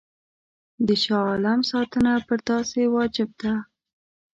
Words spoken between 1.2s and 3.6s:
عالم ساتنه پر تاسي واجب ده.